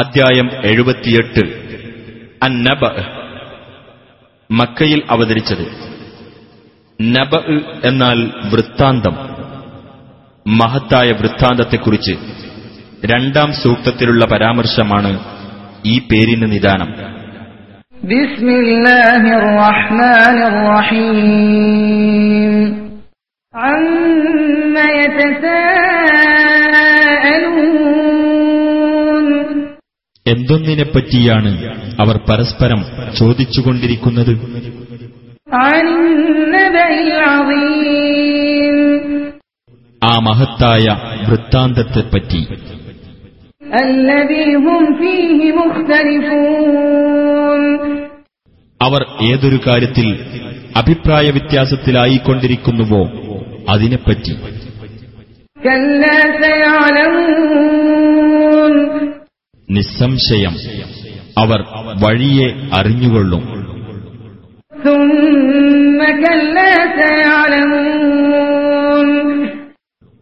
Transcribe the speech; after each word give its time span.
അധ്യായം 0.00 0.50
എഴുപത്തിയെട്ട്. 0.64 1.40
അന്നബ. 2.42 2.90
മക്കയിൽ 4.50 5.02
അവതരിച്ചത്. 5.10 5.66
നബ 7.02 7.60
എന്നാൽ 7.84 8.30
വൃത്താന്തം. 8.52 9.16
മഹത്തായ 10.46 11.12
വൃത്താന്തത്തെക്കുറിച്ച് 11.12 12.12
രണ്ടാം 13.04 13.52
സൂക്തത്തിലുള്ള 13.52 14.26
പരാമർശമാണ് 14.26 15.20
ഈ 15.86 15.98
പേരിന് 15.98 16.52
നിദാനം. 16.52 16.92
ബിസ്മില്ലാഹിർ 18.04 19.60
എന്തൊന്നിനെപ്പറ്റിയാണ് 30.30 31.52
അവർ 32.00 32.16
പരസ്പരം 32.16 32.84
ചോദിച്ചുകൊണ്ടിരിക്കുന്നത്? 33.18 34.32
ആ 40.04 40.18
മഹത്തായ 40.18 40.86
വൃത്താന്തത്തെപ്പറ്റി 41.28 42.42
അവർ 48.80 49.04
ഏതൊരു 49.22 49.60
കാര്യത്തിൽ 49.66 50.08
അഭിപ്രായ 50.76 51.30
വ്യത്യാസത്തിലായിക്കൊണ്ടിരിക്കുന്നുവോ 51.30 53.02
അതിനെപ്പറ്റി? 53.68 54.34
നിസ്സംശയം. 59.70 60.52
അവർ 61.38 61.64
വഴിയെ 62.04 62.68
അറിഞ്ഞുകൊള്ളും. 62.74 63.60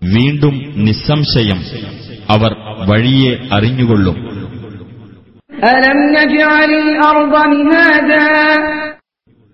വീണ്ടും 0.04 0.72
നിസ്സംശയം. 0.76 1.62
അവർ 2.30 2.56
വഴിയെ 2.88 3.36
അറിഞ്ഞുകൊള്ളും. 3.52 4.28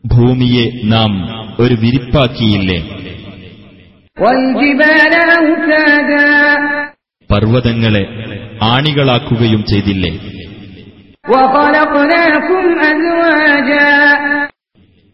ഭൂമിയെ 0.07 0.71
നാം 0.85 1.29
ഒരു 1.61 1.75
വിരിപ്പാക്കിയില്ലേ? 1.75 2.91
പർവതങ്ങളെ 7.35 8.07
ആണികളാക്കുകയും 8.63 9.65
ചെയ്തില്ലേ? 9.65 10.11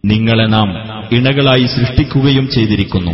നിങ്ങളെ 0.05 0.47
നാം 0.47 0.69
ഇണകളായി 1.13 1.67
സൃഷ്ടിക്കുകയും 1.67 2.49
ചെയ്തിരിക്കുന്നു. 2.49 3.11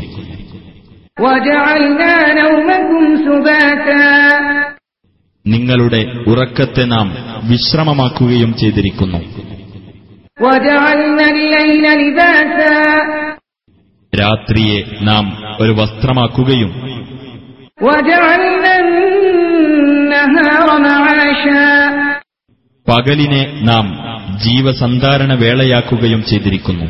നിങ്ങളുടെ 5.46 6.06
ഉറക്കത്തെ 6.27 6.84
നാം 6.84 7.16
വിശ്രമമാക്കുകയും 7.44 8.54
ചെയ്തിരിക്കുന്നു. 8.56 9.18
രാത്രിയെ 14.20 14.82
നാം 15.02 15.36
ഒരു 15.60 15.72
വസ്ത്രമാക്കുകയും 15.72 16.86
പകലിനെ 22.88 23.41
നാം 23.69 23.86
ജീവസന്ധാരണ 24.45 25.31
വേളയാക്കുകയും 25.44 26.22
ചെയ്തിരിക്കുന്നു 26.31 26.88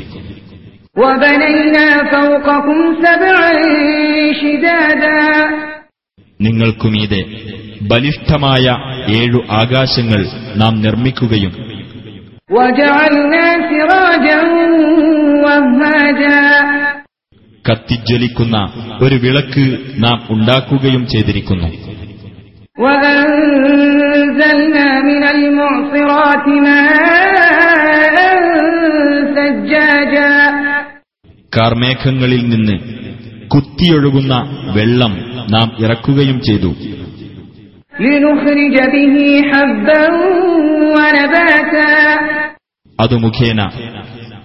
وبنينا 0.98 1.88
فوقكم 2.14 2.78
سبعا 3.06 3.52
شدادا 4.42 5.20
നിങ്ങൾക്കുമീതെ 6.40 7.22
ബലിഷ്ഠമായ 7.82 8.66
ഏഴു 9.20 9.40
ആകാശങ്ങൾ 9.62 10.22
നാം 10.62 10.74
നിർമ്മിക്കുകയും 10.86 11.54
وجعلنا 12.50 13.46
سراجا 13.70 14.40
وهاجا 15.44 16.42
കത്തിജ്വലിക്കുന്ന 17.69 18.73
ഒരു 19.03 19.15
വിളക്ക് 19.15 19.79
നാം 19.99 20.27
ഉണ്ടാക്കുകയും 20.31 21.07
ചെയ്തിരിക്കുന്നു. 21.07 21.69
കാർമേഘങ്ങളിൽ 31.57 32.49
നിന്ന് 32.49 32.79
കുത്തിയൊഴുകുന്ന 33.49 34.35
വെള്ളം 34.77 35.45
നാം 35.51 35.77
ഇറക്കുകയും 35.81 36.41
ചെയ്തു. 36.41 36.75
അതു 43.01 43.15
മുഖേന 43.15 43.71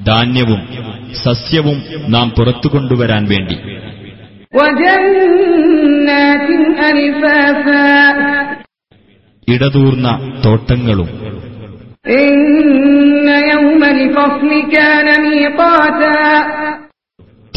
ധാന്യവും 0.08 0.81
സസ്യവും 1.14 1.84
നാം 2.08 2.30
പുറത്തു 2.30 2.68
കൊണ്ടുവരാൻ 2.68 3.26
വേണ്ടി. 3.26 3.56
ഇടതൂർന്ന 9.54 10.42
തോട്ടങ്ങളും. 10.46 11.22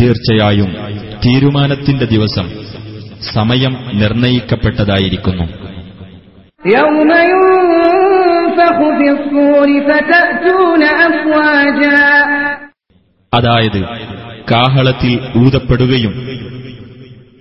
തീർച്ചയായും 0.00 0.76
തീരുമാനത്തിന്റെ 1.26 2.04
ദിവസം 2.04 2.50
സമയം 3.34 3.76
നിർണയിക്കപ്പെട്ടതായിരിക്കുന്നു. 3.94 5.44
അഫ്വാജാ 10.86 12.43
അതായത് 13.33 13.81
കാഹളത്തിൽ 14.51 15.11
ഊതപ്പെടുകയും 15.41 16.13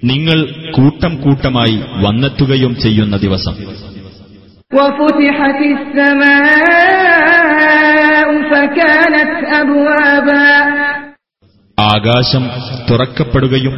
നിങ്ങൾ 0.03 0.39
കൂട്ടം 0.77 1.13
കൂട്ടമായി 1.25 1.75
വന്നെത്തുകയും 2.05 2.75
ചെയ്യുന്ന 2.85 3.17
ദിവസം 3.27 3.55
وفتحت 4.73 5.61
السماء 5.75 6.49
فكانت 8.51 9.33
أبوابا 9.55 10.47
ആകാശം 11.79 12.45
തുറക്കപ്പെടുകയും 12.89 13.75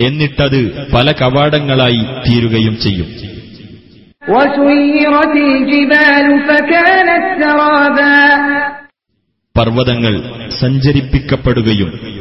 എന്നിട്ടത് 0.00 0.60
പല 0.94 1.06
കവാടങ്ങളായി 1.20 2.02
തീരുകയും 2.24 2.74
ചെയ്യും 2.84 3.08
وسيرت 4.28 5.34
الجبال 5.48 6.26
فكانت 6.48 7.24
سرابا 7.40 8.16
പർവതങ്ങൾ 9.59 10.21
സഞ്ചരിപ്പിക്കപ്പെടുകയും 10.49 12.19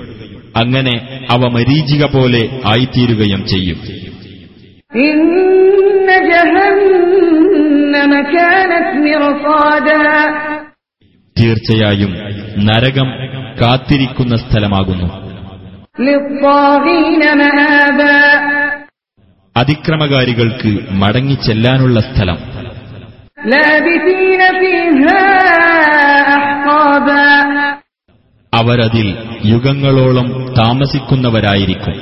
അങ്ങനെ 0.57 1.27
അവ 1.31 1.39
മരീചിക 1.39 2.05
പോലെ 2.05 2.61
ആയിത്തീരുകയും 2.67 3.47
ചെയ്യും. 3.47 3.77
തീർച്ചയായും 11.39 12.15
നരകം 12.67 13.11
കാത്തിരിക്കുന്ന 13.61 14.37
സ്ഥലമാകുന്നു. 14.37 15.29
അതിക്രമകാരികൾക്ക് 19.57 20.79
മടങ്ങിച്ചെല്ലാനുള്ള 20.91 22.01
സ്ഥലം. 22.01 22.48
അവരതിൽ 28.55 29.17
യുഗങ്ങളോളം 29.45 30.55
താമസിക്കുന്നവരായിരിക്കും. 30.55 31.93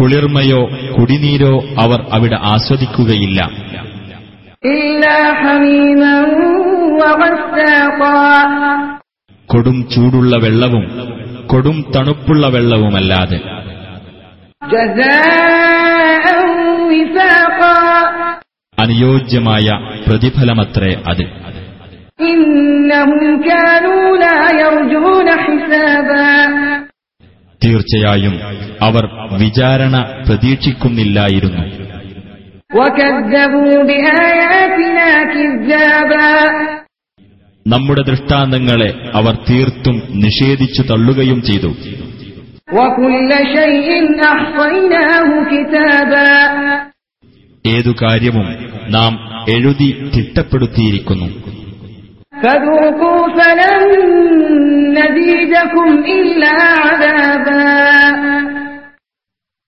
കുളിർമയോ 0.00 0.68
കുടിനീരോ 0.98 1.64
അവർ 1.80 2.06
അവിടെ 2.12 2.38
ആസ്വദിക്കുകയില്ല. 2.42 3.50
കൊടും 9.46 9.88
ചൂടുള്ള 9.88 10.36
വെള്ളവും 10.36 11.16
കൊടും 11.46 11.92
തണുപ്പുള്ള 11.96 12.48
വെള്ളവുമല്ലാതെ. 12.48 13.65
അനുയോജ്യമായ 18.78 19.70
പ്രതിഫലമത്രേ 20.08 21.02
അത്. 21.08 21.46
തീർച്ചയായും 27.64 28.40
അവർ 28.82 29.08
വിചാരണ 29.38 30.24
പ്രതീക്ഷിക്കുന്നില്ലായിരുന്നു. 30.28 31.86
നമ്മുടെ 37.66 38.02
ദൃഷ്ടാന്തങ്ങളെ 38.02 39.10
അവർ 39.14 39.38
തീർത്തും 39.50 40.02
നിഷേധിച്ചു 40.10 40.82
തള്ളുകയും 40.82 41.42
ചെയ്തു. 41.42 41.74
ഏതു 47.66 47.94
കാര്യവും 48.02 48.46
നാം 48.88 49.44
എഴുതി 49.50 50.10
തിട്ടപ്പെടുത്തിയിരിക്കുന്നു. 50.16 51.26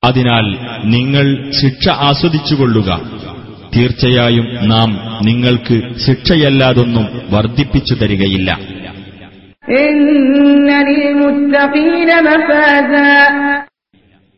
അതിനാൽ 0.05 0.57
നിങ്ങൾ 0.85 1.51
ശിക്ഷ 1.51 1.89
ആസ്വദിച്ചുകൊള്ളുക. 1.89 3.01
തീർച്ചയായും 3.77 4.69
നാം 4.69 5.21
നിങ്ങൾക്ക് 5.25 5.99
ശിക്ഷയല്ലാതൊന്നും 5.99 7.07
വർദ്ധിപ്പിച്ചു 7.31 7.95
തരികയില്ല. 7.95 8.78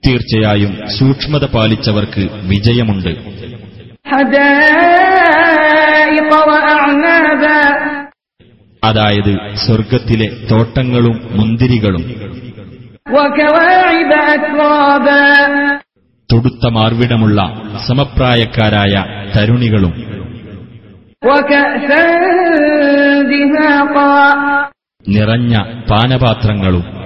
തീർച്ചയായും 0.06 0.88
സൂക്ഷ്മത 0.99 1.44
പാലിച്ചവർക്ക് 1.44 2.29
വിജയമുണ്ട്. 2.43 3.41
അതായത് 8.85 9.55
സ്വർഗത്തിലെ 9.55 10.31
തോട്ടങ്ങളും 10.50 11.29
മുന്തിരികളും. 11.31 12.03
തൊടുത്ത 16.32 16.67
മാർവിടമുള്ള 16.67 17.62
സമപ്രായക്കാരായ 17.87 19.05
തരുണികളും. 19.37 20.21
നിറഞ്ഞ 25.08 25.56
പാനപാത്രങ്ങളും. 25.91 27.00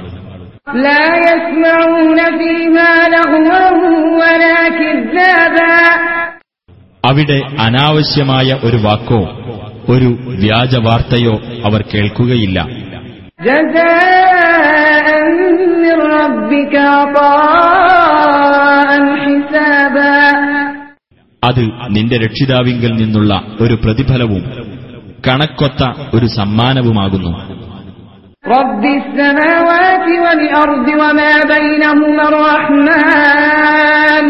അവിടെ 7.06 7.42
അനാവശ്യമായ 7.60 8.60
ഒരു 8.64 8.76
വാക്കോ 8.76 9.38
ഒരു 9.88 10.18
വ്യാജവാർത്തയോ 10.26 11.32
അവർ 11.64 11.84
കേൾക്കുകയില്ല. 11.94 12.66
അത് 21.44 21.60
നിന്റെ 21.90 22.16
രക്ഷിതാവിങ്കിൽ 22.18 22.92
നിന്നുള്ള 22.92 23.42
ഒരു 23.60 23.74
പ്രതിഫലവും 23.74 24.74
കണക്കൊത്ത 25.28 25.92
ഒരു 26.14 26.26
സമ്മാനവുമാകുന്നു. 26.26 27.53
رب 28.47 28.83
السماوات 28.91 30.07
والأرض 30.23 30.87
وما 30.93 31.33
بينهما 31.53 32.23
الرحمن 32.31 34.25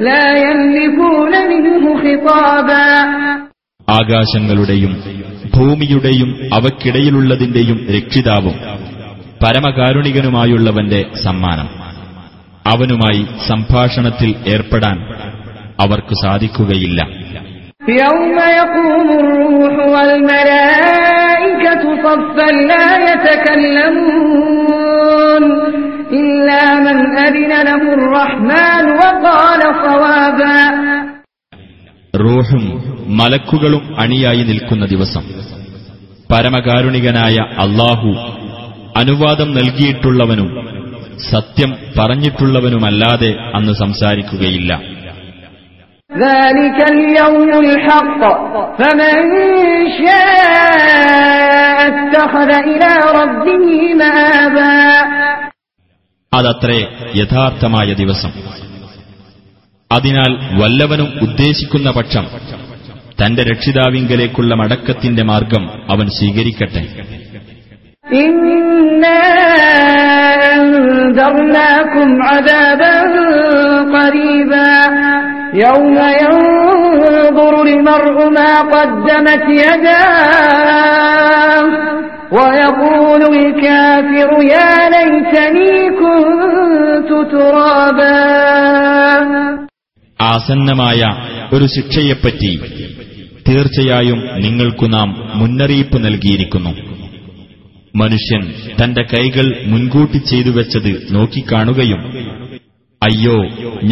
لا 0.00 0.26
يملكون 0.40 1.32
منه 1.52 1.84
خطابا 1.96 2.90
ആകാശങ്ങളുടെയും 3.88 4.92
ഭൂമിയുടെയും 5.54 6.28
അവക്കിടയിലുള്ളതിന്റെയും 6.56 7.78
രക്ഷിതാവും 7.96 8.56
പരമകാരുണികനുമായുള്ളവന്റെ 9.44 11.00
സമ്മാനം 11.24 11.68
അവനുമായി 12.64 13.22
സംഭാഷണത്തിൽ 13.50 14.30
ഏർപ്പെടാൻ 14.54 14.98
അവർക്ക് 15.78 16.14
സാധിക്കുകയില്ല 16.24 17.00
يوم 18.02 18.36
يقوم 18.60 19.08
الروح 19.20 19.74
والملائكة 19.94 21.03
صفا 22.04 22.14
لا 22.70 22.86
يتكلمون 24.30 25.42
إلا 26.12 26.62
من 26.76 26.96
أذن 27.18 27.52
له 27.62 27.82
الرحمن 27.94 28.84
وقال 28.94 29.60
صوابا 29.84 30.60
റൂഹും 32.14 32.64
മലക്കുകളും 33.18 33.82
അണിയായി 34.02 34.42
നിൽക്കുന്ന 34.48 34.84
ദിവസം 34.92 35.24
പരമകാരുണികനായ 36.30 37.36
അള്ളാഹു 37.64 38.10
അനുവാദം 38.96 39.48
നൽകിയിട്ടുള്ളവനും 39.58 40.48
സത്യം 41.30 41.70
പറഞ്ഞിട്ടുള്ളവനുമല്ലാതെ 41.98 43.30
അന്ന് 43.56 43.74
സംസാരിക്കുകയില്ല 43.82 44.72
ذلك 46.10 46.78
اليوم 46.90 47.50
الحق 47.64 48.22
فمن 48.78 49.16
شاء 50.00 51.63
അതത്രേ 56.32 56.80
യഥാർത്ഥമായ 57.20 57.94
ദിവസം 57.94 58.32
അതിനാൽ 59.90 60.60
വല്ലവനും 60.60 61.08
ഉദ്ദേശിക്കുന്ന 61.22 61.90
പക്ഷം 61.90 62.26
തന്റെ 63.20 63.42
രക്ഷിതാവിങ്കലേക്കുള്ള 63.48 64.54
മടക്കത്തിന്റെ 64.62 65.24
മാർഗം 65.32 65.64
അവൻ 65.94 66.08
സ്വീകരിക്കട്ടെ 66.18 66.84
إنا 68.20 69.22
أنذرناكم 70.52 72.22
عذابا 72.22 72.96
قريبا 73.96 74.72
يوم 75.56 75.98
ينظر 76.22 77.62
المرء 77.64 78.30
ما 78.30 78.60
قدمت 78.68 79.44
يداه 79.60 81.64
ويقول 82.32 83.22
الكافر 83.34 84.30
يا 84.50 84.70
ليتني 84.90 85.72
كنت 86.00 87.10
ترابا 87.32 88.20
ആസന്നമായ 90.18 91.00
ഒരു 91.52 91.66
ശിക്ഷയെപ്പറ്റി 91.74 92.50
തീർച്ചയായും 93.46 94.18
നിങ്ങൾക്കു 94.44 94.86
നാം 94.86 95.08
മുന്നറിയിപ്പ് 95.34 95.98
നൽകിയിരിക്കുന്നു 96.04 96.72
മനുഷ്യൻ 97.94 98.42
തന്റെ 98.80 99.02
കൈകൾ 99.12 99.46
മുൻകൂട്ടി 99.66 100.18
ചെയ്തു 100.30 100.50
വെച്ചത് 100.50 100.92
നോക്കിക്കാണുകയും 101.14 102.02
അയ്യോ 103.02 103.38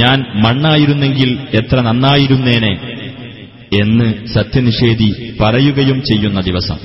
ഞാൻ 0.00 0.18
മണ്ണായിരുന്നെങ്കിൽ 0.44 1.30
എത്ര 1.60 1.76
നന്നായിരുന്നേനെ 1.80 2.72
എന്ന് 3.80 4.06
സത്യനിഷേധി 4.34 5.10
പറയുകയും 5.40 5.98
ചെയ്യുന്ന 6.10 6.40
ദിവസം 6.40 6.78